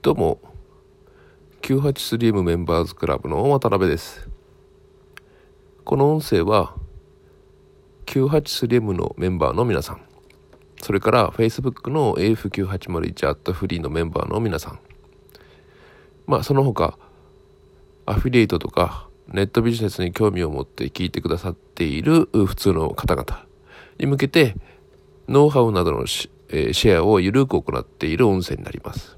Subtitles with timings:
[0.00, 0.38] どうも
[1.62, 4.28] 983M メンバーズクラブの渡辺です。
[5.84, 6.76] この音声は
[8.06, 10.00] 983M のメンバーの皆さん。
[10.80, 14.78] それから Facebook の AF9801 アットフリーのメンバーの皆さん。
[16.28, 16.96] まあその他
[18.06, 23.44] アフィリエイトとかネットビジネスに興味を持って聞いてくださっている普通の方々
[23.98, 24.54] に向けて
[25.26, 29.17] ノウハウなどのシェアを緩く行っている音声になります。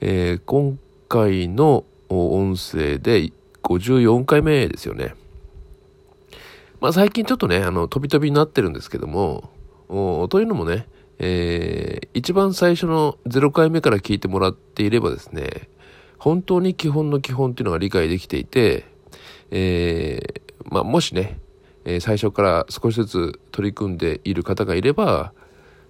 [0.00, 5.14] えー、今回の音声で54回目ですよね。
[6.80, 9.50] まあ最近ちょっとね、あの、飛び飛びになってるんですけども、
[10.28, 10.86] というのもね、
[11.18, 15.68] えー、一番最初の0回目から聞いてもらっていればですね、
[16.18, 18.86] 本当に基本の基本っていうのが理解できていて、
[19.50, 21.40] えー、まあもしね、
[21.84, 25.32] え、最初から少しずつ取り組んでいる方がいれば、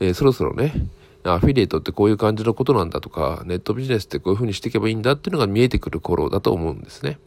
[0.00, 0.74] えー、そろそろね、
[1.24, 7.18] アフィリエイトってこういう感じのことなんだとか、ネットビジネスってこういうふうにしていけばいいんだっていうのが見えてくる頃だと思うんですね。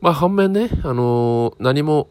[0.00, 2.08] まあ反面ね、あのー、何も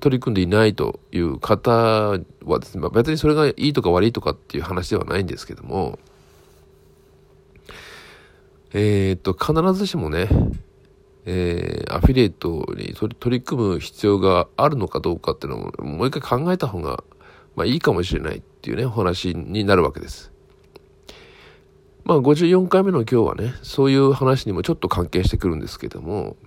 [0.00, 2.18] 取り組んでいないという方は
[2.58, 5.98] ですね、まあ、別にそれがいいとか悪いとかっていう話ではないんですけども、
[8.74, 10.28] えー、っと、必ずしもね、
[11.26, 17.02] えー、アフィリエイトに取り組む必要があるのかどうかっていうのをもう一回考えた方が、
[17.56, 20.32] まあ、いいかもしれないっていうね、お話になるわけです。
[22.04, 26.38] まあ、54回目の今日はね、そういう話にもちょっと関係してくるんですけども、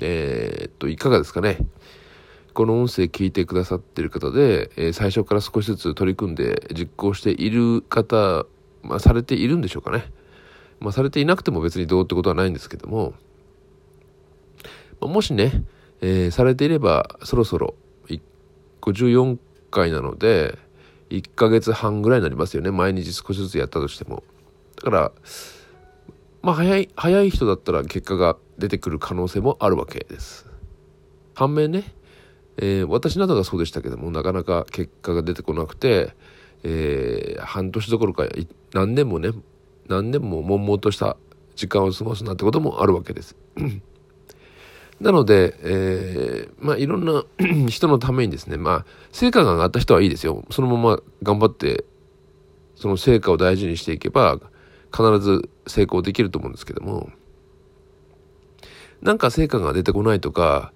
[0.00, 1.58] えー、っと、いかがですかね。
[2.54, 8.46] この音声聞いてくださってる方で、えー、最初から少しずつ取り組んで実行している方、
[8.82, 10.12] まあ、されているんでしょうかね。
[10.80, 13.14] まあ、されていなくても別にどうってことはないんですけども、
[15.00, 15.62] まもしね、
[16.00, 17.76] えー、されていればそろそろ
[18.80, 19.38] 54
[19.70, 20.58] 回なので
[21.10, 22.70] 1ヶ月半ぐらいになりますよね。
[22.70, 24.22] 毎日少しずつやったとしても。
[24.76, 25.12] だから
[26.42, 30.46] まあ早い早い人だったら結果が出てくる可能性もあるわけです。
[31.34, 31.84] 反面ね、
[32.56, 36.14] えー、私などがそうでしたけどもなかなか結果が出てこなくて、
[36.62, 38.24] えー、半年どころか
[38.72, 39.30] 何年もね
[39.88, 41.16] 何年も悶々とした
[41.56, 43.36] 時間を過ごすなんてこともあるわけです。
[45.00, 47.24] なので、えー、まあいろんな
[47.68, 50.44] 人のためにですね、まあ成果が上がった人はいいですよ。
[50.50, 51.84] そのまま頑張って、
[52.76, 54.38] その成果を大事にしていけば、
[54.92, 57.10] 必ず成功できると思うんですけども、
[59.00, 60.72] なんか成果が出てこないとか、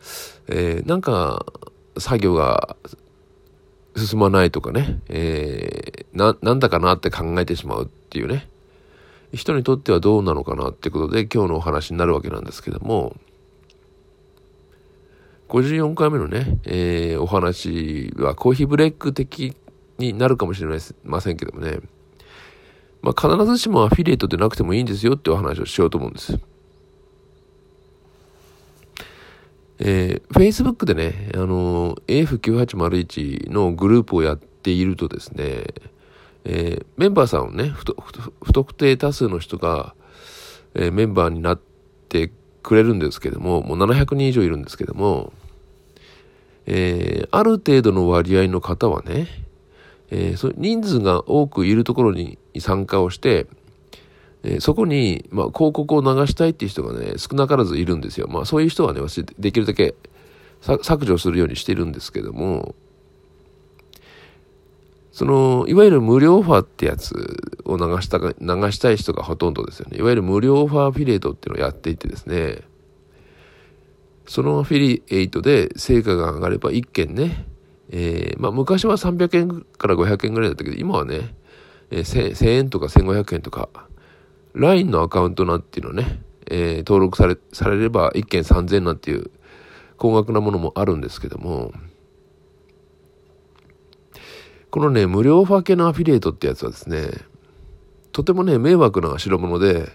[0.49, 1.45] えー、なんか
[1.99, 2.77] 作業が
[3.97, 8.49] 進まないとかね、えー、な、なんだかなって考えてしまうっていうね、
[9.35, 13.15] 人にとってはどうなのかなってことで今日のお話になるわけなんですけども、
[15.55, 19.55] 54回目のね、えー、お話はコーヒーブレイク的
[19.99, 20.69] になるかもしれ
[21.05, 21.79] ませんけどもね、
[23.03, 26.41] まあ、必ずしもアフィリエイトでなくてもいいんですよってお話をしようと思うんです。
[29.79, 35.67] えー、Facebook でね、あの、AF9801 のグループをやっているとですね、
[36.45, 37.85] えー、メンバーさんをね不、
[38.43, 39.95] 不特定多数の人が、
[40.75, 41.61] えー、メンバーになっ
[42.09, 42.33] て
[42.65, 45.33] くれるんですけども、もう700人以上いるんですけども、
[46.67, 49.29] えー、ある程度の割合の方はね、
[50.11, 53.47] えー、そ人数が多くいるところに参加をして、
[54.43, 58.29] えー、そこに、まあ、広告を流したいっていう人がね、少なからずいるんですよ。
[58.29, 59.95] まあ、そういう人はね、私できるだけ
[60.61, 62.75] 削除するようにしてるんですけども、
[65.13, 67.15] その、いわゆる無料オファーってやつ
[67.65, 69.99] を流した流したい人がほとんどですよね。
[69.99, 72.63] いわゆる無料オファーアフィリエイトっていうのをやっていてですね、
[74.27, 77.47] そのアフィリエイトで成果が上がれば1件ね、
[77.91, 81.35] えー、まあ昔は300円から500円ぐらいだったけど、今はね、
[81.91, 83.69] えー、1000円とか1500円とか、
[84.55, 89.31] LINE のアカウントなんていうのね、えー、登録され、されれば1件3000円なんていう
[89.97, 91.73] 高額なものもあるんですけども、
[94.71, 97.11] このね、無料ファー系のアフィリエイトってやつはですね、
[98.13, 99.89] とてもね、迷惑な代物で、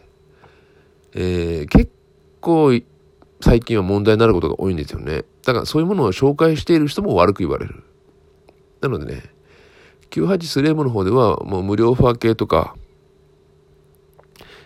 [1.13, 1.91] えー、結
[2.39, 2.73] 構
[3.41, 5.23] 最近は問題になることが多いんですよね。
[5.43, 7.83] だからそういうものを紹介している人も悪く言われる。
[8.81, 9.23] なのでね、
[10.11, 12.75] 983M の方ではもう無料オファー系とか、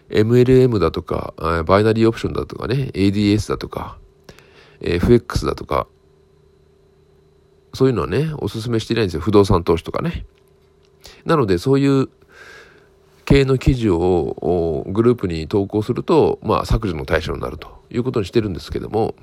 [0.10, 1.34] MLM だとか、
[1.66, 3.98] バイナリーオプションだとかね、ADS だとか、
[4.82, 5.88] FX だとか、
[7.74, 9.22] そういうのはね、おすすめしていないんですよ。
[9.22, 10.26] 不動産投資とかね。
[11.26, 12.10] なので、そういう
[13.34, 19.16] 系の記事をグループに投稿すると、まあ、削除の対象になるということにしてるんですけども、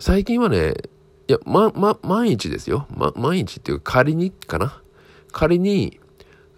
[0.00, 0.74] 最近はね、
[1.28, 2.88] いや、ま、ま、万一ですよ。
[2.90, 4.82] ま、万一っていうか仮にかな。
[5.30, 6.00] 仮に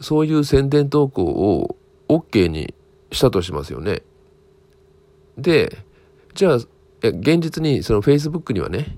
[0.00, 1.76] そういう宣伝投稿を
[2.08, 2.74] OK に
[3.10, 4.00] したとしますよね。
[5.36, 5.84] で、
[6.32, 6.56] じゃあ、
[7.02, 8.96] 現実にその Facebook にはね、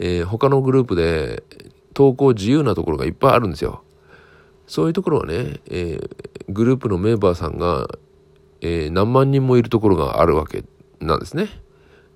[0.00, 1.44] えー、他のグループで
[1.92, 3.84] 投稿自由なところがいっぱいあるんですよ。
[4.66, 6.08] そういうところはね、えー、
[6.48, 7.86] グループのメンバーさんが、
[8.60, 10.64] えー、何万人もいるところがあるわけ
[11.00, 11.48] なんですね。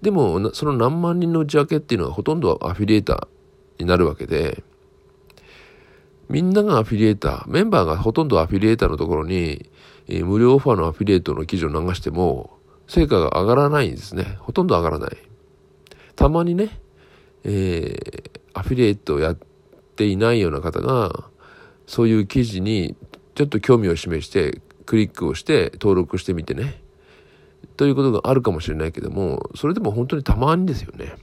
[0.03, 4.63] でも、その何万人の内訳っていうのはほとんどアフィリエーターになるわけで、
[6.29, 9.71] みんながアフィリエーター、メンバーがほとんどアフィリエーターのところに、
[10.09, 14.37] えー、無料オファーのアフィリエイトの記事を流しても、成果が上がらないんですね。
[14.41, 15.11] ほとんど上がらない。
[16.17, 16.81] たまにね、
[17.45, 19.39] えー、アフィリエイトをやっ
[19.97, 21.31] ていないような方が、
[21.89, 22.95] そういう記事に
[23.35, 26.83] ちょっと興味を示して、クリックをして登録してみてね。
[27.77, 31.17] ということがあるかもしれないけども、それでも本当にたまにですよね。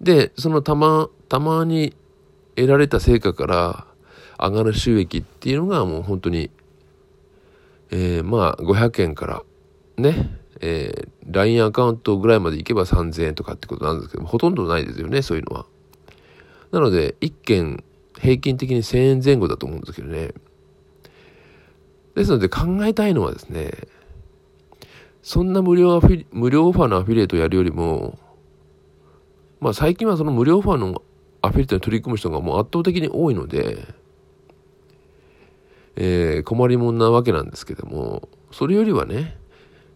[0.00, 1.94] で、そのたま、たまに
[2.56, 3.86] 得られた成果から
[4.38, 6.50] 上がる収益っていうのがもう本当に、
[7.90, 9.42] えー、まあ500円から
[9.98, 15.66] ね、えー、LINE アカウントぐらいまでいけば3000円とかってことなんですけども、ほとんどないですよね、そういうのは。
[16.72, 17.84] なので、1件
[18.20, 20.32] 平均的に1000円前後だと思うんですけどね。
[22.14, 23.70] ですので考えたいのはですね、
[25.22, 28.18] そんな無料アフィ無料オファーのアフィリエイトをやるよりも、
[29.60, 31.02] まあ最近はその無料オファーの
[31.42, 33.86] アフィリエイトに取り組む人がもう圧倒的に多いので、
[35.96, 39.38] えー、困りもんなわけなんですけども、それよりはね、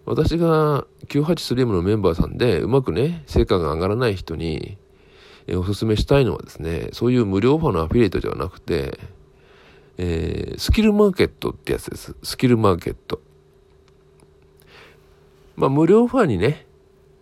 [0.07, 4.79] 私が 98-3M のメンバーさんでうまくね、成果が上がらない人に、
[5.47, 8.99] えー、お勧めしたいのはですね、そういう無料オファーのアフィリエイトではなくて、
[9.97, 12.17] えー、スキルマーケットってやつです。
[12.23, 13.21] スキルマーケット。
[15.57, 16.67] まあ、無料オファーにね、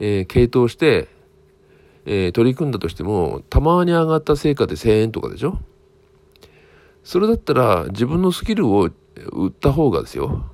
[0.01, 1.09] えー、系統して、
[2.07, 5.59] えー、取り組んだとしても、たまに上がった成果で1000円とかでしょ？
[7.05, 8.89] それだったら自分のスキルを
[9.33, 10.45] 売った方がですよ、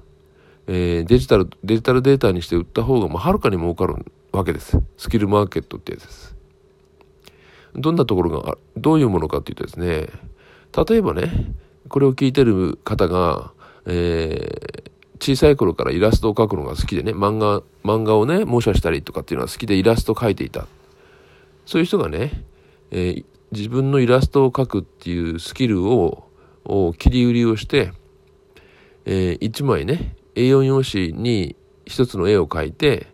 [0.67, 3.95] えー、デジタル、デジタルデータにして売った方が、まあ、はるかに儲かる
[4.33, 4.81] わけです。
[4.97, 6.38] スキルマーケットってやつです。
[7.75, 10.09] どんなところが、どういうものかっていうとですね、
[10.89, 11.55] 例えばね、
[11.89, 13.53] これを聞いてる方が、
[13.87, 20.67] えー、小さい頃からイラストを描くのが好きでね、漫画、漫画をね、模写したりとかっていうのは好きでイラストを描いていた。
[21.67, 22.45] そういう人がね、
[22.91, 26.29] えー、自分のイラストを描くっていうスキルを
[26.69, 27.93] を切り売りをして、
[29.07, 31.57] えー、1枚ね A4 用紙に
[31.87, 33.09] 1つの絵を描いて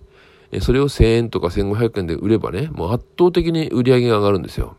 [0.61, 4.77] それを1000円とか1500円で売ればねもう圧倒的に売り上げが上がるんですよ。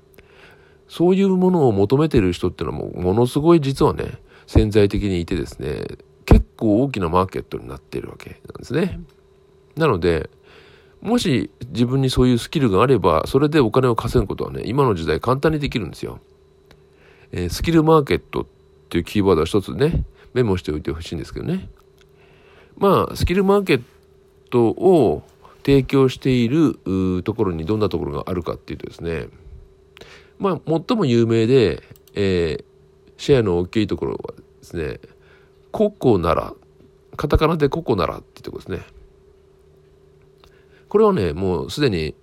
[0.88, 5.83] そういうものを求めてる人っていうのはもうものすごい実はね潜在的にいてですね
[6.25, 9.00] 結構大きなマーケットになってるわけなんですね。
[9.75, 10.30] なので
[11.01, 16.19] もし自分にそういうスキルがあればそれでお金を稼ぐことはね今の時代簡単にできるんですよ、
[17.31, 18.48] えー、スキルマーケット
[18.86, 21.69] っていうキーワードは一つね、メモしておいてほしいんですけどね。
[22.77, 23.81] まあ、スキルマーケッ
[24.51, 25.24] トを
[25.65, 29.27] 提供しているところにどんなところがあるかっていうとですね、
[30.38, 31.81] まあ、最も有名で、
[32.13, 32.63] えー、
[33.17, 35.00] シェアの大きいところはですね、
[35.71, 36.53] ココなら、
[37.17, 38.85] カタカナでココならっていうところですね。
[40.88, 42.13] これはね、もうすでに、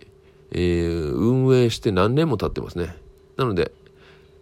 [0.52, 2.94] えー、運営して何年も経ってますね。
[3.36, 3.72] なので、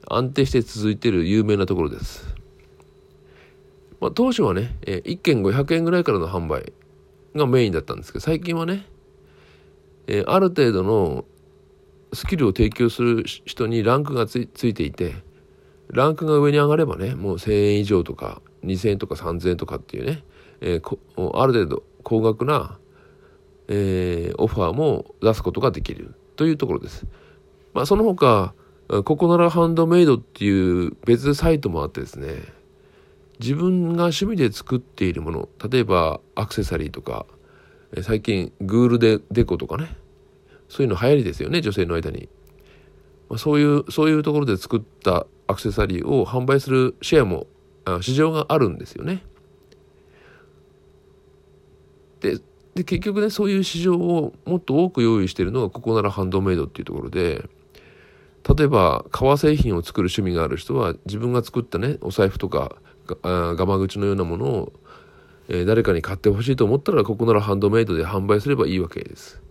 [0.08, 2.34] 安定して続いている有名なところです。
[3.98, 6.74] まあ、当初はね、え1件500円ぐらいからの販売
[7.34, 8.86] がメインだったんですけど、最近はね、
[10.06, 11.24] えある程度の
[12.12, 15.14] スキルを提供する人にランクがついていて、
[15.88, 20.24] ランクが上に上がればね、もう1000円以上とか2000円とか3000円とかっていうね、
[20.60, 22.78] えー、ある程度高額な、
[23.68, 27.06] えー、オファーも出すことができるというところです。
[27.72, 28.54] まあ、その他、
[29.04, 32.42] ここならハンドメイドっていう別サイトもあってですね、
[33.40, 37.24] 自分が趣味で作っているもの、例えばアクセサリーとか、
[38.02, 39.96] 最近グールデデコとかね、
[40.68, 42.28] そういうの流行りですよね、女性の間に。
[43.30, 47.46] まあ、そういう、そういうところで作ったアクセサリーを販売するシェアも、
[47.86, 49.24] あ市場があるんですよね。
[52.20, 52.38] で、
[52.74, 57.48] で結局ね、そういう市場をもっと多く用意しているのがここならハンドメイドっていうところで、
[58.48, 62.76] 例えば革製品を作る趣味がある人は自分が作ったねお財布とか
[63.22, 64.72] ガマ口のようなものを、
[65.48, 69.42] えー、誰かに買ってほしいと思ったらここならハンドメイドで販売すればいいわけです。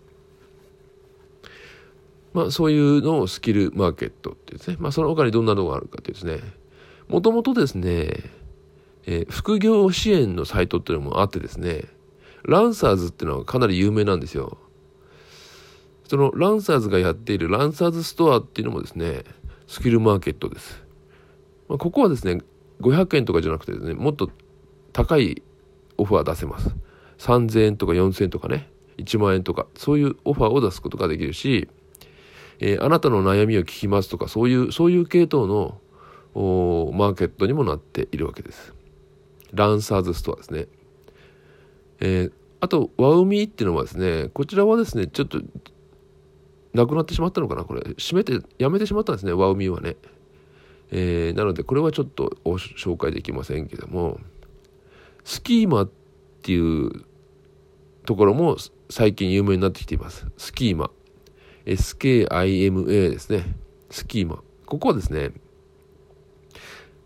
[2.33, 4.77] まあそういうのをスキルマーケットってですね。
[4.79, 6.39] まあその他にどんなのがあるかってですね。
[7.07, 8.13] もともとですね、
[9.05, 11.85] えー、副業支援のサイトっていうのもあってですね、
[12.43, 14.57] ランサーズっていうのはかなり有名なんですよ。
[16.07, 19.23] そのランサーズがやっているランサーズストアっていうのもですね、
[19.67, 20.83] スキルマーケットです。
[21.67, 22.41] まあ、ここはですね、
[22.81, 24.29] 500円とかじゃなくてですね、もっと
[24.93, 25.41] 高い
[25.97, 26.75] オファー出せます。
[27.17, 31.67] 3000円とか4000円とかね、1万円とか、そういうオファーを出すことができるし、
[32.59, 35.79] えー、あなたの悩みを聞きますとか、そういう、そういう系統の
[36.33, 38.73] マーケットにもなっているわけです。
[39.53, 40.67] ランサーズストアですね。
[41.99, 42.31] えー、
[42.61, 45.41] あと、ワウミーっていうのはですね、こちらはですね、ちょっと、
[46.73, 49.97] なくなってしまったのかなこれ、閉めて、やめてしまったんですね、ワウミーはね。
[50.91, 54.19] えー、なので、これはちょっと紹介できませんけども、
[55.23, 55.89] スキーマっ
[56.41, 57.05] ていう
[58.05, 58.57] ところも
[58.89, 60.25] 最近有名になってきています。
[60.37, 60.91] スキーマ。
[61.65, 63.55] SKIMA ですね。
[63.89, 64.41] スキーマ。
[64.65, 65.31] ここはですね、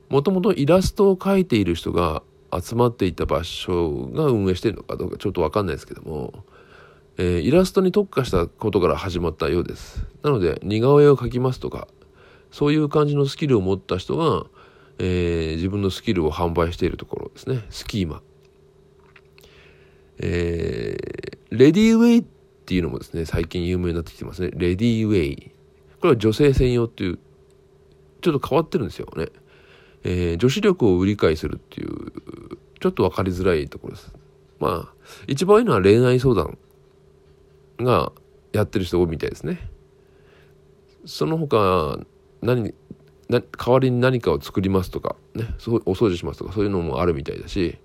[0.09, 2.23] もともとイラストを描いている人が
[2.57, 6.45] 集まっていた場所が運営しているのかどうかちょっとわかんないですけども、
[7.17, 10.05] えー、イラストに特化したことから始まったようです。
[10.21, 11.87] なので、似顔絵を描きますとか、
[12.53, 14.45] そういう感じのスキルを持った人が、
[14.99, 17.65] えー、自分のスキルを販売しているところですね。
[17.71, 18.21] スキーマ。
[20.19, 22.23] えー、レディーウェイっ
[22.65, 24.51] ていうのもですね、最近有名になってきてますね。
[24.53, 25.51] レディーウェイ。
[25.99, 27.19] これは女性専用っていう、
[28.21, 29.29] ちょっと変わってるんですよね。
[30.03, 32.11] えー、女子力を売り買いするっていう、
[32.79, 34.13] ちょっと分かりづらいところです。
[34.59, 34.93] まあ、
[35.25, 36.59] 一番いいのは恋愛相談
[37.79, 38.11] が
[38.51, 39.71] やってる人多いみたいですね。
[41.05, 41.97] その他、
[42.43, 42.73] 何、
[43.29, 47.77] な代わりに何かを作りますとか、ね、そうお掃除しますとか、そういうのもあるみたいだし、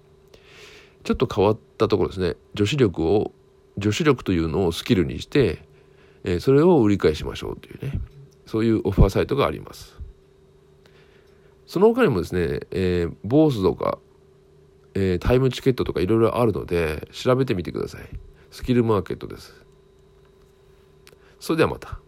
[1.04, 2.36] ちょっと変わったところですね。
[2.54, 3.32] 女子力を、
[3.78, 5.62] 女子力というのをスキルにして、
[6.24, 8.00] えー、それを売り買いしましょうというね、
[8.46, 9.96] そういうオファーサイトがあります。
[11.66, 13.98] その他にもですね、えー、ボースとか、
[14.94, 18.02] えー、タイムチケットとかいろいろあるので、調べてみてください。
[18.50, 19.54] スキルマーケットです。
[21.38, 22.00] それではまた。